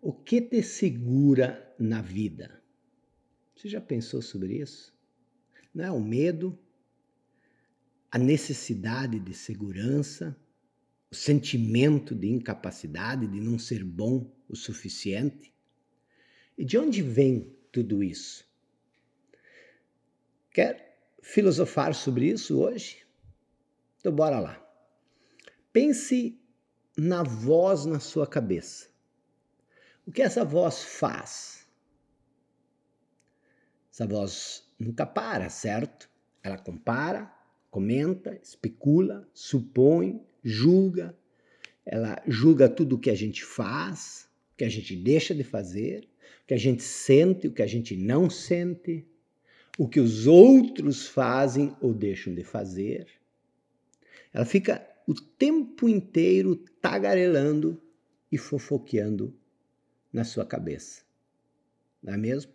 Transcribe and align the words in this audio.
O 0.00 0.12
que 0.12 0.40
te 0.40 0.62
segura 0.62 1.74
na 1.78 2.00
vida? 2.00 2.62
Você 3.54 3.68
já 3.68 3.80
pensou 3.80 4.22
sobre 4.22 4.58
isso? 4.58 4.96
Não 5.74 5.84
é 5.84 5.90
o 5.90 6.00
medo, 6.00 6.56
a 8.10 8.16
necessidade 8.16 9.18
de 9.18 9.34
segurança, 9.34 10.36
o 11.10 11.14
sentimento 11.14 12.14
de 12.14 12.28
incapacidade, 12.28 13.26
de 13.26 13.40
não 13.40 13.58
ser 13.58 13.82
bom 13.82 14.32
o 14.48 14.54
suficiente? 14.54 15.52
E 16.56 16.64
de 16.64 16.78
onde 16.78 17.02
vem 17.02 17.56
tudo 17.72 18.02
isso? 18.02 18.46
Quer 20.52 20.96
filosofar 21.20 21.92
sobre 21.94 22.28
isso 22.28 22.60
hoje? 22.60 23.04
Então, 23.98 24.12
bora 24.12 24.38
lá. 24.38 24.64
Pense 25.72 26.40
na 26.96 27.24
voz 27.24 27.84
na 27.84 27.98
sua 27.98 28.26
cabeça. 28.26 28.88
O 30.08 30.10
que 30.10 30.22
essa 30.22 30.42
voz 30.42 30.82
faz? 30.82 31.68
Essa 33.92 34.06
voz 34.06 34.66
nunca 34.78 35.04
para, 35.04 35.50
certo? 35.50 36.08
Ela 36.42 36.56
compara, 36.56 37.30
comenta, 37.70 38.40
especula, 38.42 39.28
supõe, 39.34 40.22
julga. 40.42 41.14
Ela 41.84 42.22
julga 42.26 42.70
tudo 42.70 42.96
o 42.96 42.98
que 42.98 43.10
a 43.10 43.14
gente 43.14 43.44
faz, 43.44 44.26
o 44.54 44.56
que 44.56 44.64
a 44.64 44.70
gente 44.70 44.96
deixa 44.96 45.34
de 45.34 45.44
fazer, 45.44 46.08
o 46.42 46.46
que 46.46 46.54
a 46.54 46.58
gente 46.58 46.82
sente, 46.82 47.46
o 47.46 47.52
que 47.52 47.60
a 47.60 47.66
gente 47.66 47.94
não 47.94 48.30
sente, 48.30 49.06
o 49.76 49.86
que 49.86 50.00
os 50.00 50.26
outros 50.26 51.06
fazem 51.06 51.76
ou 51.82 51.92
deixam 51.92 52.34
de 52.34 52.44
fazer. 52.44 53.08
Ela 54.32 54.46
fica 54.46 54.88
o 55.06 55.12
tempo 55.12 55.86
inteiro 55.86 56.56
tagarelando 56.80 57.78
e 58.32 58.38
fofoqueando 58.38 59.36
na 60.12 60.24
sua 60.24 60.44
cabeça. 60.44 61.02
Não 62.02 62.14
é 62.14 62.16
mesmo? 62.16 62.52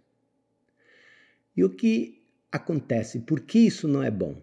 E 1.56 1.64
o 1.64 1.70
que 1.70 2.24
acontece? 2.52 3.20
Por 3.20 3.42
que 3.42 3.60
isso 3.60 3.88
não 3.88 4.02
é 4.02 4.10
bom? 4.10 4.42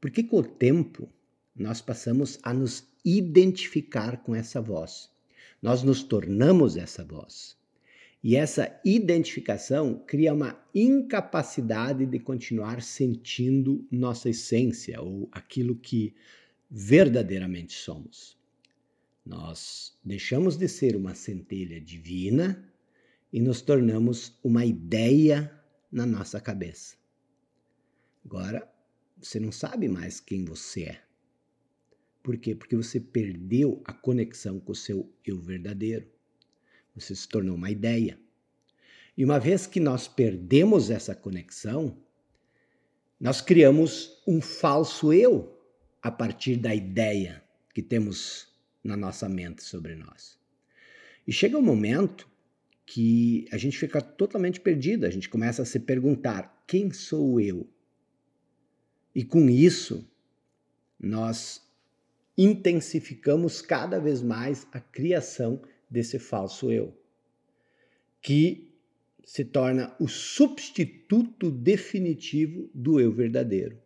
Porque 0.00 0.22
com 0.22 0.38
o 0.38 0.42
tempo 0.42 1.08
nós 1.54 1.80
passamos 1.80 2.38
a 2.42 2.52
nos 2.52 2.86
identificar 3.04 4.22
com 4.22 4.34
essa 4.34 4.60
voz. 4.60 5.10
Nós 5.60 5.82
nos 5.82 6.02
tornamos 6.02 6.76
essa 6.76 7.04
voz. 7.04 7.56
E 8.22 8.36
essa 8.36 8.80
identificação 8.84 10.00
cria 10.06 10.32
uma 10.32 10.56
incapacidade 10.74 12.06
de 12.06 12.18
continuar 12.20 12.80
sentindo 12.80 13.86
nossa 13.90 14.30
essência 14.30 15.00
ou 15.00 15.28
aquilo 15.32 15.74
que 15.74 16.14
verdadeiramente 16.70 17.74
somos. 17.74 18.36
Nós 19.24 19.96
deixamos 20.04 20.56
de 20.56 20.68
ser 20.68 20.96
uma 20.96 21.14
centelha 21.14 21.80
divina 21.80 22.68
e 23.32 23.40
nos 23.40 23.62
tornamos 23.62 24.38
uma 24.42 24.64
ideia 24.64 25.50
na 25.90 26.04
nossa 26.04 26.40
cabeça. 26.40 26.96
Agora, 28.24 28.68
você 29.20 29.38
não 29.38 29.52
sabe 29.52 29.88
mais 29.88 30.20
quem 30.20 30.44
você 30.44 30.82
é. 30.84 31.02
Por 32.22 32.36
quê? 32.36 32.54
Porque 32.54 32.76
você 32.76 33.00
perdeu 33.00 33.80
a 33.84 33.92
conexão 33.92 34.60
com 34.60 34.72
o 34.72 34.76
seu 34.76 35.12
eu 35.24 35.40
verdadeiro. 35.40 36.08
Você 36.94 37.14
se 37.14 37.28
tornou 37.28 37.56
uma 37.56 37.70
ideia. 37.70 38.18
E 39.16 39.24
uma 39.24 39.38
vez 39.38 39.66
que 39.66 39.80
nós 39.80 40.08
perdemos 40.08 40.90
essa 40.90 41.14
conexão, 41.14 41.96
nós 43.20 43.40
criamos 43.40 44.22
um 44.26 44.40
falso 44.40 45.12
eu 45.12 45.60
a 46.00 46.10
partir 46.10 46.56
da 46.56 46.74
ideia 46.74 47.42
que 47.72 47.82
temos 47.82 48.51
na 48.82 48.96
nossa 48.96 49.28
mente 49.28 49.62
sobre 49.62 49.94
nós. 49.94 50.38
E 51.26 51.32
chega 51.32 51.56
um 51.56 51.62
momento 51.62 52.28
que 52.84 53.46
a 53.52 53.56
gente 53.56 53.78
fica 53.78 54.00
totalmente 54.00 54.60
perdido, 54.60 55.06
a 55.06 55.10
gente 55.10 55.28
começa 55.28 55.62
a 55.62 55.66
se 55.66 55.80
perguntar: 55.80 56.64
quem 56.66 56.92
sou 56.92 57.40
eu? 57.40 57.68
E 59.14 59.24
com 59.24 59.48
isso, 59.48 60.08
nós 60.98 61.62
intensificamos 62.36 63.60
cada 63.60 64.00
vez 64.00 64.22
mais 64.22 64.66
a 64.72 64.80
criação 64.80 65.62
desse 65.88 66.18
falso 66.18 66.70
eu, 66.72 66.96
que 68.20 68.72
se 69.24 69.44
torna 69.44 69.94
o 70.00 70.08
substituto 70.08 71.50
definitivo 71.50 72.70
do 72.74 72.98
eu 72.98 73.12
verdadeiro. 73.12 73.81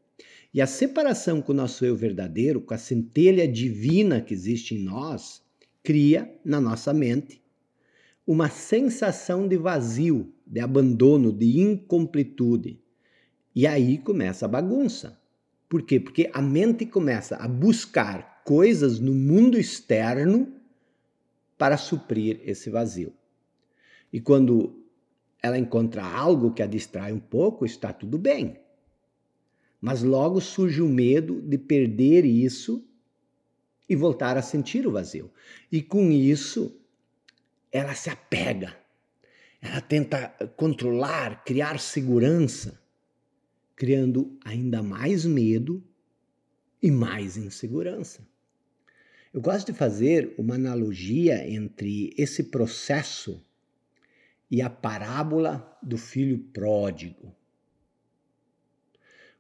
E 0.57 0.63
a 0.63 0.67
separação 0.67 1.43
com 1.43 1.53
o 1.53 1.55
nosso 1.55 1.85
eu 1.85 1.95
verdadeiro, 1.95 2.63
com 2.63 2.73
a 2.73 2.79
centelha 2.79 3.47
divina 3.47 4.23
que 4.23 4.33
existe 4.33 4.75
em 4.75 4.83
nós, 4.83 5.43
cria 5.83 6.35
na 6.43 6.59
nossa 6.59 6.95
mente 6.95 7.43
uma 8.27 8.49
sensação 8.49 9.47
de 9.47 9.59
vazio, 9.59 10.33
de 10.47 10.59
abandono, 10.59 11.31
de 11.31 11.61
incompletude. 11.61 12.81
E 13.55 13.67
aí 13.67 13.99
começa 13.99 14.47
a 14.47 14.49
bagunça. 14.49 15.21
Por 15.69 15.83
quê? 15.83 16.01
Porque 16.01 16.31
a 16.33 16.41
mente 16.41 16.87
começa 16.87 17.37
a 17.37 17.47
buscar 17.47 18.43
coisas 18.43 18.99
no 18.99 19.13
mundo 19.13 19.59
externo 19.59 20.55
para 21.59 21.77
suprir 21.77 22.41
esse 22.43 22.71
vazio. 22.71 23.13
E 24.11 24.23
quando 24.23 24.83
ela 25.43 25.59
encontra 25.59 26.03
algo 26.03 26.55
que 26.55 26.63
a 26.63 26.67
distrai 26.67 27.13
um 27.13 27.21
pouco, 27.21 27.67
está 27.67 27.93
tudo 27.93 28.17
bem. 28.17 28.65
Mas 29.81 30.03
logo 30.03 30.41
surge 30.41 30.81
o 30.83 30.89
medo 30.89 31.41
de 31.43 31.59
perder 31.59 32.25
isso 32.25 32.87
e 33.89 33.95
voltar 33.95 34.37
a 34.37 34.43
sentir 34.43 34.87
o 34.87 34.91
vazio. 34.91 35.31
E 35.71 35.83
com 35.83 36.11
isso, 36.11 36.81
ela 37.71 37.95
se 37.95 38.11
apega. 38.11 38.77
Ela 39.61 39.81
tenta 39.81 40.29
controlar, 40.57 41.45
criar 41.45 41.79
segurança, 41.79 42.81
criando 43.75 44.39
ainda 44.45 44.83
mais 44.83 45.25
medo 45.25 45.83
e 46.83 46.91
mais 46.91 47.37
insegurança. 47.37 48.27
Eu 49.33 49.41
gosto 49.41 49.71
de 49.71 49.79
fazer 49.79 50.35
uma 50.39 50.55
analogia 50.55 51.49
entre 51.49 52.15
esse 52.17 52.45
processo 52.45 53.45
e 54.51 54.63
a 54.63 54.71
parábola 54.71 55.79
do 55.83 55.99
filho 55.99 56.39
pródigo. 56.39 57.35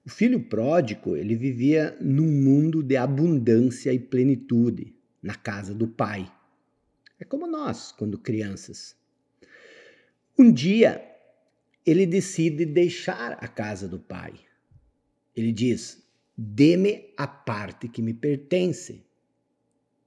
O 0.06 0.08
filho 0.08 0.38
pródigo, 0.38 1.16
ele 1.16 1.34
vivia 1.34 1.96
num 2.00 2.30
mundo 2.30 2.80
de 2.80 2.96
abundância 2.96 3.92
e 3.92 3.98
plenitude, 3.98 4.94
na 5.20 5.34
casa 5.34 5.74
do 5.74 5.88
pai. 5.88 6.32
É 7.18 7.24
como 7.24 7.44
nós, 7.44 7.90
quando 7.90 8.16
crianças. 8.16 8.94
Um 10.38 10.52
dia, 10.52 11.04
ele 11.84 12.06
decide 12.06 12.64
deixar 12.64 13.32
a 13.32 13.48
casa 13.48 13.88
do 13.88 13.98
pai. 13.98 14.34
Ele 15.34 15.50
diz: 15.50 16.06
Dê-me 16.38 17.12
a 17.16 17.26
parte 17.26 17.88
que 17.88 18.00
me 18.00 18.14
pertence. 18.14 19.04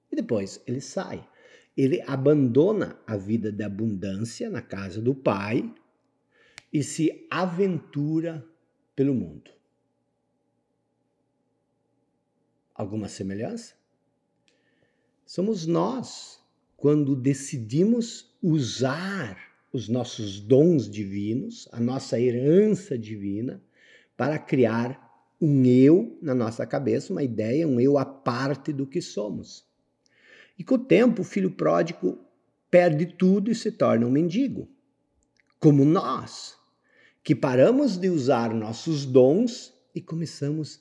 E 0.09 0.15
depois 0.15 0.61
ele 0.65 0.79
sai. 0.79 1.27
Ele 1.75 2.01
abandona 2.07 2.97
a 3.05 3.17
vida 3.17 3.51
de 3.51 3.63
abundância 3.63 4.49
na 4.49 4.61
casa 4.61 5.01
do 5.01 5.13
pai 5.13 5.73
e 6.71 6.81
se 6.83 7.27
aventura 7.29 8.47
pelo 8.95 9.13
mundo. 9.13 9.58
Alguma 12.79 13.09
semelhança? 13.09 13.73
Somos 15.25 15.65
nós 15.65 16.41
quando 16.77 17.13
decidimos 17.13 18.33
usar 18.41 19.37
os 19.73 19.89
nossos 19.89 20.39
dons 20.39 20.89
divinos, 20.89 21.67
a 21.73 21.79
nossa 21.79 22.17
herança 22.17 22.97
divina, 22.97 23.61
para 24.15 24.39
criar 24.39 25.27
um 25.41 25.65
eu 25.65 26.17
na 26.21 26.33
nossa 26.33 26.65
cabeça, 26.65 27.11
uma 27.11 27.21
ideia, 27.21 27.67
um 27.67 27.81
eu 27.81 27.97
à 27.97 28.05
parte 28.05 28.71
do 28.71 28.87
que 28.87 29.01
somos. 29.01 29.67
E 30.57 30.63
com 30.63 30.75
o 30.75 30.79
tempo, 30.79 31.21
o 31.21 31.25
filho 31.25 31.51
pródigo 31.51 32.17
perde 32.71 33.05
tudo 33.05 33.51
e 33.51 33.55
se 33.55 33.73
torna 33.73 34.07
um 34.07 34.11
mendigo, 34.11 34.69
como 35.59 35.83
nós, 35.83 36.57
que 37.21 37.35
paramos 37.35 37.97
de 37.97 38.09
usar 38.09 38.53
nossos 38.53 39.05
dons 39.05 39.73
e 39.93 39.99
começamos 39.99 40.79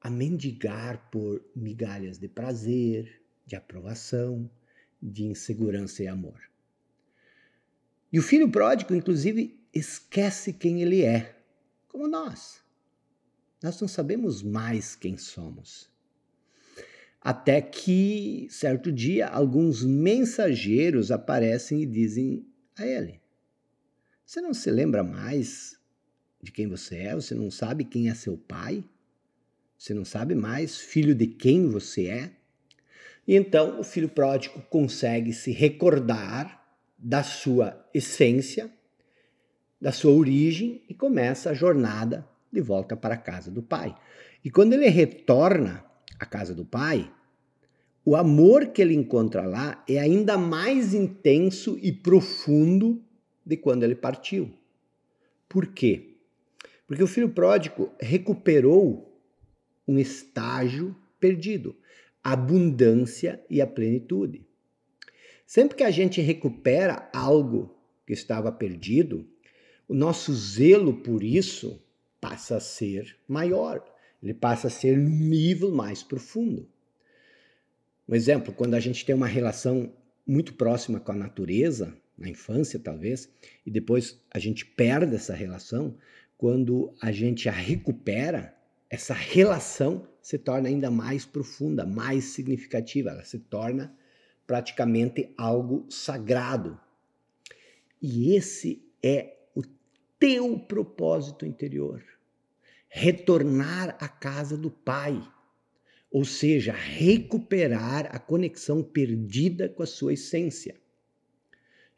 a 0.00 0.08
mendigar 0.08 1.10
por 1.10 1.42
migalhas 1.54 2.18
de 2.18 2.28
prazer, 2.28 3.22
de 3.44 3.56
aprovação, 3.56 4.50
de 5.02 5.24
insegurança 5.24 6.02
e 6.02 6.08
amor. 6.08 6.40
E 8.12 8.18
o 8.18 8.22
filho 8.22 8.50
pródigo, 8.50 8.94
inclusive, 8.94 9.58
esquece 9.72 10.52
quem 10.52 10.82
ele 10.82 11.02
é, 11.02 11.36
como 11.88 12.08
nós. 12.08 12.62
Nós 13.62 13.80
não 13.80 13.88
sabemos 13.88 14.42
mais 14.42 14.94
quem 14.94 15.16
somos. 15.16 15.90
Até 17.20 17.60
que, 17.60 18.46
certo 18.50 18.92
dia, 18.92 19.26
alguns 19.26 19.84
mensageiros 19.84 21.10
aparecem 21.10 21.82
e 21.82 21.86
dizem 21.86 22.46
a 22.76 22.86
ele: 22.86 23.20
Você 24.24 24.40
não 24.40 24.54
se 24.54 24.70
lembra 24.70 25.02
mais 25.02 25.76
de 26.40 26.52
quem 26.52 26.68
você 26.68 26.96
é? 26.96 27.14
Você 27.14 27.34
não 27.34 27.50
sabe 27.50 27.84
quem 27.84 28.08
é 28.08 28.14
seu 28.14 28.38
pai? 28.38 28.84
Você 29.78 29.94
não 29.94 30.04
sabe 30.04 30.34
mais 30.34 30.76
filho 30.76 31.14
de 31.14 31.28
quem 31.28 31.68
você 31.68 32.06
é. 32.06 32.30
E 33.26 33.36
então 33.36 33.78
o 33.78 33.84
filho 33.84 34.08
pródigo 34.08 34.60
consegue 34.68 35.32
se 35.32 35.52
recordar 35.52 36.66
da 36.98 37.22
sua 37.22 37.86
essência, 37.94 38.68
da 39.80 39.92
sua 39.92 40.10
origem 40.10 40.82
e 40.88 40.94
começa 40.94 41.50
a 41.50 41.54
jornada 41.54 42.28
de 42.52 42.60
volta 42.60 42.96
para 42.96 43.14
a 43.14 43.18
casa 43.18 43.52
do 43.52 43.62
pai. 43.62 43.96
E 44.44 44.50
quando 44.50 44.72
ele 44.72 44.88
retorna 44.88 45.84
à 46.18 46.26
casa 46.26 46.52
do 46.52 46.64
pai, 46.64 47.08
o 48.04 48.16
amor 48.16 48.68
que 48.68 48.82
ele 48.82 48.94
encontra 48.94 49.42
lá 49.42 49.84
é 49.88 50.00
ainda 50.00 50.36
mais 50.36 50.92
intenso 50.92 51.78
e 51.80 51.92
profundo 51.92 53.00
de 53.46 53.56
quando 53.56 53.84
ele 53.84 53.94
partiu. 53.94 54.52
Por 55.48 55.68
quê? 55.68 56.16
Porque 56.86 57.02
o 57.02 57.06
filho 57.06 57.28
pródigo 57.28 57.92
recuperou 58.00 59.07
um 59.88 59.98
estágio 59.98 60.94
perdido, 61.18 61.74
a 62.22 62.32
abundância 62.32 63.42
e 63.48 63.60
a 63.60 63.66
plenitude. 63.66 64.46
Sempre 65.46 65.78
que 65.78 65.82
a 65.82 65.90
gente 65.90 66.20
recupera 66.20 67.08
algo 67.12 67.74
que 68.06 68.12
estava 68.12 68.52
perdido, 68.52 69.26
o 69.88 69.94
nosso 69.94 70.34
zelo 70.34 70.98
por 70.98 71.24
isso 71.24 71.82
passa 72.20 72.56
a 72.56 72.60
ser 72.60 73.16
maior, 73.26 73.82
ele 74.22 74.34
passa 74.34 74.66
a 74.66 74.70
ser 74.70 74.98
no 74.98 75.08
nível 75.08 75.72
mais 75.72 76.02
profundo. 76.02 76.68
Um 78.06 78.14
exemplo, 78.14 78.52
quando 78.52 78.74
a 78.74 78.80
gente 78.80 79.04
tem 79.04 79.14
uma 79.14 79.26
relação 79.26 79.92
muito 80.26 80.52
próxima 80.54 81.00
com 81.00 81.12
a 81.12 81.16
natureza, 81.16 81.96
na 82.16 82.28
infância 82.28 82.78
talvez, 82.78 83.30
e 83.64 83.70
depois 83.70 84.20
a 84.30 84.38
gente 84.38 84.66
perde 84.66 85.14
essa 85.14 85.34
relação, 85.34 85.96
quando 86.36 86.92
a 87.00 87.10
gente 87.10 87.48
a 87.48 87.52
recupera, 87.52 88.54
essa 88.90 89.14
relação 89.14 90.08
se 90.22 90.38
torna 90.38 90.68
ainda 90.68 90.90
mais 90.90 91.24
profunda, 91.24 91.84
mais 91.84 92.24
significativa, 92.24 93.10
ela 93.10 93.24
se 93.24 93.38
torna 93.38 93.94
praticamente 94.46 95.32
algo 95.36 95.86
sagrado. 95.90 96.80
E 98.00 98.34
esse 98.34 98.82
é 99.02 99.36
o 99.54 99.62
teu 100.18 100.58
propósito 100.58 101.44
interior. 101.44 102.02
Retornar 102.88 103.96
à 104.00 104.08
casa 104.08 104.56
do 104.56 104.70
Pai, 104.70 105.22
ou 106.10 106.24
seja, 106.24 106.72
recuperar 106.72 108.08
a 108.14 108.18
conexão 108.18 108.82
perdida 108.82 109.68
com 109.68 109.82
a 109.82 109.86
sua 109.86 110.14
essência. 110.14 110.74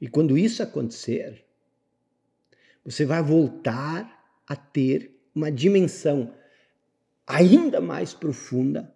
E 0.01 0.09
quando 0.09 0.37
isso 0.37 0.63
acontecer, 0.63 1.45
você 2.85 3.05
vai 3.05 3.23
voltar 3.23 4.43
a 4.49 4.57
ter 4.57 5.17
uma 5.33 5.53
dimensão 5.53 6.35
ainda 7.31 7.81
mais 7.81 8.13
profunda 8.13 8.93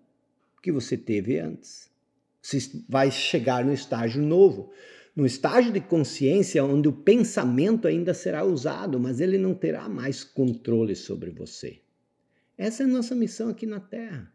que 0.62 0.72
você 0.72 0.96
teve 0.96 1.38
antes. 1.38 1.90
Você 2.42 2.58
vai 2.88 3.10
chegar 3.10 3.64
no 3.64 3.72
estágio 3.72 4.22
novo, 4.22 4.70
no 5.14 5.25
estágio 5.25 5.72
de 5.72 5.81
consciência 5.81 6.64
onde 6.64 6.88
o 6.88 6.92
pensamento 6.92 7.86
ainda 7.86 8.12
será 8.12 8.44
usado, 8.44 8.98
mas 8.98 9.20
ele 9.20 9.38
não 9.38 9.54
terá 9.54 9.88
mais 9.88 10.25
controle 10.25 10.96
sobre 10.96 11.31
você. 11.31 11.81
Essa 12.58 12.82
é 12.82 12.86
a 12.86 12.88
nossa 12.88 13.14
missão 13.14 13.48
aqui 13.48 13.66
na 13.66 13.81
Terra. 13.81 14.32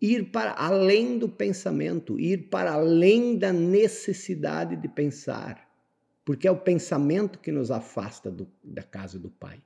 Ir 0.00 0.30
para 0.30 0.52
além 0.52 1.18
do 1.18 1.28
pensamento, 1.28 2.18
ir 2.18 2.48
para 2.48 2.72
além 2.72 3.38
da 3.38 3.52
necessidade 3.52 4.74
de 4.74 4.88
pensar, 4.88 5.70
porque 6.24 6.48
é 6.48 6.50
o 6.50 6.58
pensamento 6.58 7.38
que 7.38 7.52
nos 7.52 7.70
afasta 7.70 8.30
do, 8.30 8.48
da 8.64 8.82
casa 8.82 9.18
do 9.18 9.30
Pai. 9.30 9.62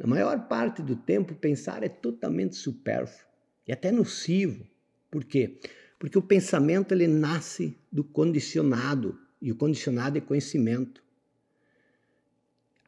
Na 0.00 0.06
maior 0.06 0.48
parte 0.48 0.80
do 0.80 0.96
tempo, 0.96 1.34
pensar 1.34 1.82
é 1.82 1.88
totalmente 1.88 2.56
supérfluo 2.56 3.28
e 3.68 3.72
até 3.72 3.92
nocivo. 3.92 4.66
Por 5.10 5.24
quê? 5.24 5.60
Porque 5.98 6.16
o 6.16 6.22
pensamento 6.22 6.92
ele 6.92 7.06
nasce 7.06 7.76
do 7.92 8.02
condicionado 8.02 9.20
e 9.42 9.52
o 9.52 9.54
condicionado 9.54 10.16
é 10.16 10.20
conhecimento. 10.22 11.04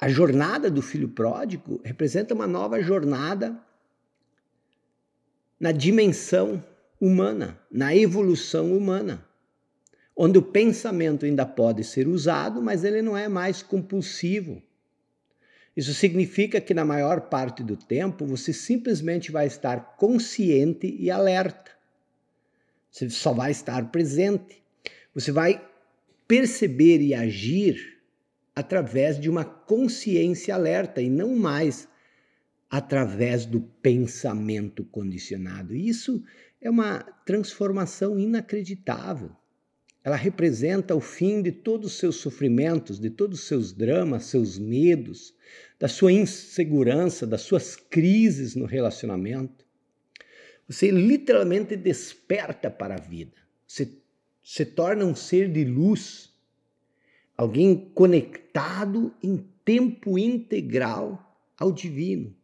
A 0.00 0.08
jornada 0.08 0.70
do 0.70 0.80
filho 0.80 1.06
pródigo 1.06 1.82
representa 1.84 2.32
uma 2.32 2.46
nova 2.46 2.80
jornada 2.80 3.62
na 5.60 5.70
dimensão 5.70 6.64
humana, 6.98 7.60
na 7.70 7.94
evolução 7.94 8.74
humana, 8.74 9.22
onde 10.16 10.38
o 10.38 10.42
pensamento 10.42 11.26
ainda 11.26 11.44
pode 11.44 11.84
ser 11.84 12.08
usado, 12.08 12.62
mas 12.62 12.84
ele 12.84 13.02
não 13.02 13.14
é 13.14 13.28
mais 13.28 13.62
compulsivo 13.62 14.62
isso 15.76 15.94
significa 15.94 16.60
que 16.60 16.74
na 16.74 16.84
maior 16.84 17.22
parte 17.22 17.62
do 17.62 17.76
tempo 17.76 18.26
você 18.26 18.52
simplesmente 18.52 19.32
vai 19.32 19.46
estar 19.46 19.96
consciente 19.96 20.86
e 20.98 21.10
alerta. 21.10 21.70
Você 22.90 23.08
só 23.08 23.32
vai 23.32 23.50
estar 23.50 23.90
presente. 23.90 24.62
Você 25.14 25.32
vai 25.32 25.66
perceber 26.28 27.00
e 27.00 27.14
agir 27.14 27.98
através 28.54 29.18
de 29.18 29.30
uma 29.30 29.44
consciência 29.44 30.54
alerta 30.54 31.00
e 31.00 31.08
não 31.08 31.34
mais 31.34 31.88
através 32.70 33.46
do 33.46 33.60
pensamento 33.60 34.84
condicionado. 34.84 35.74
Isso 35.74 36.22
é 36.60 36.68
uma 36.68 37.00
transformação 37.24 38.18
inacreditável. 38.18 39.34
Ela 40.04 40.16
representa 40.16 40.96
o 40.96 41.00
fim 41.00 41.40
de 41.40 41.52
todos 41.52 41.92
os 41.92 41.98
seus 41.98 42.16
sofrimentos, 42.16 42.98
de 42.98 43.08
todos 43.08 43.40
os 43.40 43.46
seus 43.46 43.72
dramas, 43.72 44.24
seus 44.24 44.58
medos, 44.58 45.34
da 45.78 45.86
sua 45.86 46.12
insegurança, 46.12 47.26
das 47.26 47.42
suas 47.42 47.76
crises 47.76 48.56
no 48.56 48.66
relacionamento. 48.66 49.64
Você 50.68 50.90
literalmente 50.90 51.76
desperta 51.76 52.70
para 52.70 52.94
a 52.94 53.00
vida. 53.00 53.36
Você 53.66 53.92
se 54.42 54.64
torna 54.64 55.04
um 55.04 55.14
ser 55.14 55.50
de 55.50 55.64
luz, 55.64 56.32
alguém 57.36 57.90
conectado 57.94 59.14
em 59.22 59.36
tempo 59.64 60.18
integral 60.18 61.38
ao 61.56 61.70
divino. 61.70 62.34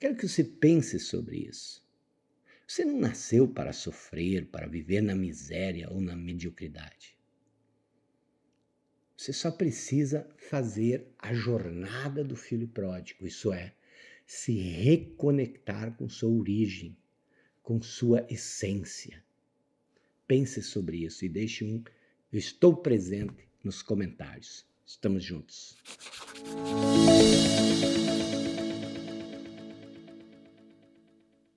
Quero 0.00 0.16
que 0.16 0.28
você 0.28 0.42
pense 0.42 0.98
sobre 0.98 1.48
isso. 1.48 1.87
Você 2.68 2.84
não 2.84 3.00
nasceu 3.00 3.48
para 3.48 3.72
sofrer, 3.72 4.44
para 4.48 4.66
viver 4.66 5.00
na 5.00 5.14
miséria 5.14 5.90
ou 5.90 6.02
na 6.02 6.14
mediocridade. 6.14 7.16
Você 9.16 9.32
só 9.32 9.50
precisa 9.50 10.28
fazer 10.36 11.08
a 11.18 11.32
jornada 11.32 12.22
do 12.22 12.36
filho 12.36 12.68
pródigo, 12.68 13.26
isso 13.26 13.54
é, 13.54 13.74
se 14.26 14.52
reconectar 14.52 15.96
com 15.96 16.10
sua 16.10 16.28
origem, 16.28 16.94
com 17.62 17.80
sua 17.80 18.26
essência. 18.28 19.24
Pense 20.26 20.62
sobre 20.62 20.98
isso 20.98 21.24
e 21.24 21.28
deixe 21.28 21.64
um 21.64 21.82
eu 22.30 22.38
estou 22.38 22.76
presente 22.76 23.48
nos 23.64 23.80
comentários. 23.80 24.66
Estamos 24.84 25.24
juntos. 25.24 25.78